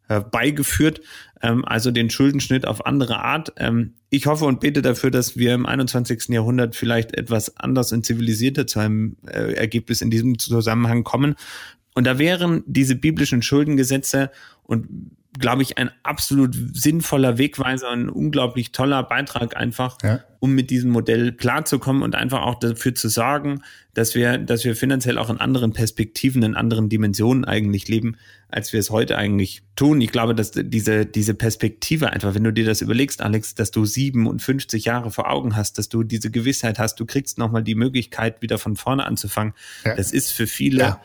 [0.06, 1.00] herbeigeführt,
[1.42, 3.52] ähm, also den Schuldenschnitt auf andere Art.
[3.56, 6.28] Ähm, ich hoffe und bete dafür, dass wir im 21.
[6.28, 11.36] Jahrhundert vielleicht etwas anders und zivilisierter zu einem äh, Ergebnis in diesem Zusammenhang kommen.
[11.94, 14.30] Und da wären diese biblischen Schuldengesetze
[14.62, 14.88] und
[15.38, 20.20] glaube ich, ein absolut sinnvoller Wegweiser, ein unglaublich toller Beitrag einfach, ja.
[20.38, 23.62] um mit diesem Modell klarzukommen und einfach auch dafür zu sorgen,
[23.94, 28.16] dass wir, dass wir finanziell auch in anderen Perspektiven, in anderen Dimensionen eigentlich leben,
[28.48, 30.00] als wir es heute eigentlich tun.
[30.00, 33.84] Ich glaube, dass diese, diese Perspektive einfach, wenn du dir das überlegst, Alex, dass du
[33.84, 38.40] 57 Jahre vor Augen hast, dass du diese Gewissheit hast, du kriegst nochmal die Möglichkeit,
[38.40, 39.96] wieder von vorne anzufangen, ja.
[39.96, 41.00] das ist für viele ja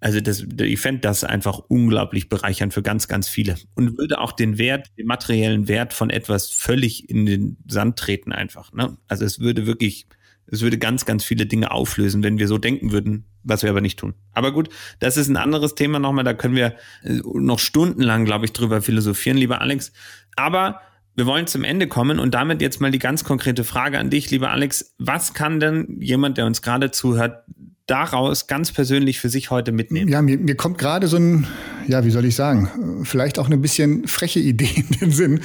[0.00, 4.32] also das, ich fände das einfach unglaublich bereichernd für ganz, ganz viele und würde auch
[4.32, 8.72] den Wert, den materiellen Wert von etwas völlig in den Sand treten einfach.
[8.72, 8.96] Ne?
[9.08, 10.06] Also es würde wirklich,
[10.46, 13.82] es würde ganz, ganz viele Dinge auflösen, wenn wir so denken würden, was wir aber
[13.82, 14.14] nicht tun.
[14.32, 18.46] Aber gut, das ist ein anderes Thema nochmal, da können wir äh, noch stundenlang, glaube
[18.46, 19.92] ich, drüber philosophieren, lieber Alex.
[20.34, 20.80] Aber
[21.14, 24.30] wir wollen zum Ende kommen und damit jetzt mal die ganz konkrete Frage an dich,
[24.30, 24.94] lieber Alex.
[24.98, 27.44] Was kann denn jemand, der uns gerade zuhört,
[27.90, 30.08] daraus ganz persönlich für sich heute mitnehmen?
[30.08, 31.46] Ja, mir, mir kommt gerade so ein,
[31.88, 35.40] ja, wie soll ich sagen, vielleicht auch eine bisschen freche Idee in den Sinn.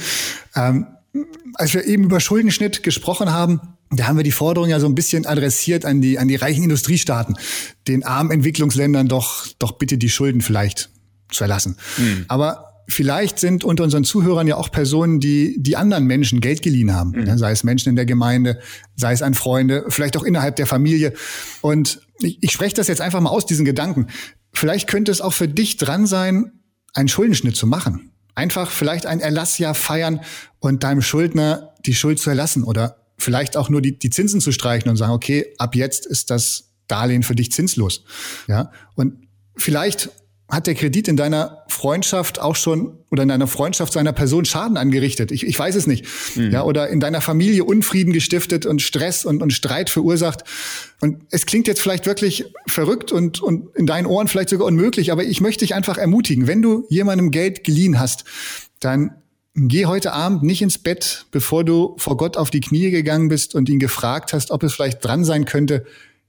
[0.54, 0.86] Ähm,
[1.54, 4.94] als wir eben über Schuldenschnitt gesprochen haben, da haben wir die Forderung ja so ein
[4.94, 7.36] bisschen adressiert an die, an die reichen Industriestaaten,
[7.88, 10.90] den armen Entwicklungsländern doch, doch bitte die Schulden vielleicht
[11.30, 11.76] zu erlassen.
[11.96, 12.24] Mhm.
[12.28, 16.94] Aber vielleicht sind unter unseren Zuhörern ja auch Personen, die die anderen Menschen Geld geliehen
[16.94, 17.38] haben, mhm.
[17.38, 18.60] sei es Menschen in der Gemeinde,
[18.94, 21.12] sei es an Freunde, vielleicht auch innerhalb der Familie.
[21.60, 24.06] Und ich, ich spreche das jetzt einfach mal aus, diesen Gedanken.
[24.52, 26.52] Vielleicht könnte es auch für dich dran sein,
[26.94, 28.12] einen Schuldenschnitt zu machen.
[28.34, 30.20] Einfach vielleicht ein Erlassjahr feiern
[30.58, 34.52] und deinem Schuldner die Schuld zu erlassen oder vielleicht auch nur die, die Zinsen zu
[34.52, 38.04] streichen und sagen, okay, ab jetzt ist das Darlehen für dich zinslos.
[38.46, 40.10] Ja, und vielleicht
[40.48, 44.76] hat der Kredit in deiner Freundschaft auch schon oder in deiner Freundschaft seiner Person Schaden
[44.76, 45.32] angerichtet?
[45.32, 46.06] Ich, ich weiß es nicht.
[46.36, 46.52] Mhm.
[46.52, 50.44] Ja, oder in deiner Familie Unfrieden gestiftet und Stress und, und Streit verursacht.
[51.00, 55.10] Und es klingt jetzt vielleicht wirklich verrückt und, und in deinen Ohren vielleicht sogar unmöglich,
[55.10, 58.24] aber ich möchte dich einfach ermutigen, wenn du jemandem Geld geliehen hast,
[58.78, 59.16] dann
[59.56, 63.54] geh heute Abend nicht ins Bett, bevor du vor Gott auf die Knie gegangen bist
[63.54, 65.86] und ihn gefragt hast, ob es vielleicht dran sein könnte,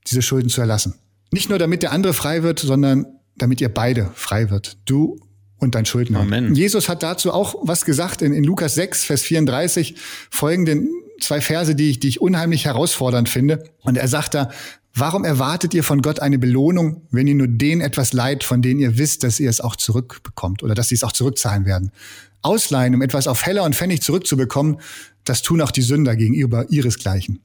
[0.08, 0.95] diese Schulden zu erlassen.
[1.32, 3.06] Nicht nur damit der andere frei wird, sondern
[3.38, 4.78] damit ihr beide frei wird.
[4.86, 5.19] Du
[5.58, 6.19] und dein Schuldner.
[6.19, 6.56] Amen.
[6.56, 9.95] Jesus hat dazu auch was gesagt in, in Lukas 6, Vers 34,
[10.30, 13.63] folgenden zwei Verse, die ich, die ich unheimlich herausfordernd finde.
[13.82, 14.52] Und er sagt da,
[14.93, 18.80] warum erwartet ihr von Gott eine Belohnung, wenn ihr nur denen etwas leiht, von denen
[18.80, 21.91] ihr wisst, dass ihr es auch zurückbekommt oder dass sie es auch zurückzahlen werden?
[22.41, 24.78] Ausleihen, um etwas auf Heller und Pfennig zurückzubekommen,
[25.23, 27.39] das tun auch die Sünder gegenüber ihresgleichen.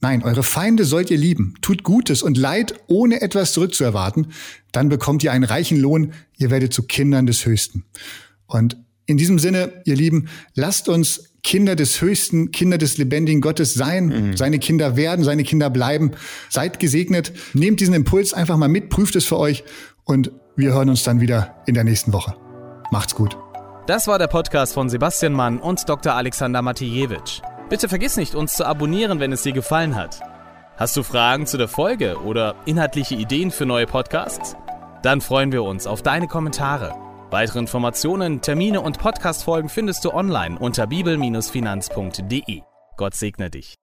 [0.00, 1.54] Nein, eure Feinde sollt ihr lieben.
[1.62, 4.28] Tut Gutes und Leid, ohne etwas zurückzuerwarten.
[4.72, 6.12] Dann bekommt ihr einen reichen Lohn.
[6.36, 7.84] Ihr werdet zu Kindern des Höchsten.
[8.46, 13.72] Und in diesem Sinne, ihr Lieben, lasst uns Kinder des Höchsten, Kinder des lebendigen Gottes
[13.72, 14.36] sein, mhm.
[14.36, 16.10] seine Kinder werden, seine Kinder bleiben.
[16.50, 17.32] Seid gesegnet.
[17.54, 19.64] Nehmt diesen Impuls einfach mal mit, prüft es für euch
[20.04, 22.36] und wir hören uns dann wieder in der nächsten Woche.
[22.90, 23.36] Macht's gut.
[23.86, 26.14] Das war der Podcast von Sebastian Mann und Dr.
[26.14, 27.40] Alexander Matijewitsch.
[27.68, 30.20] Bitte vergiss nicht, uns zu abonnieren, wenn es dir gefallen hat.
[30.76, 34.56] Hast du Fragen zu der Folge oder inhaltliche Ideen für neue Podcasts?
[35.02, 36.94] Dann freuen wir uns auf deine Kommentare.
[37.30, 42.62] Weitere Informationen, Termine und Podcastfolgen findest du online unter bibel-finanz.de.
[42.96, 43.74] Gott segne dich.